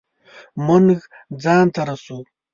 مونږ 0.65 0.93
ځان 1.43 1.65
ته 1.73 1.81
رسو 1.89 2.17